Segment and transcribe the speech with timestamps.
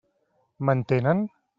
[0.65, 1.23] M'entenen?